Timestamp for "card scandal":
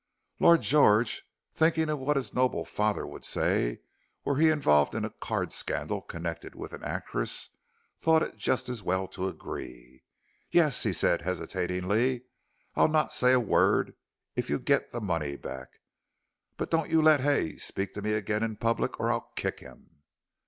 5.11-6.01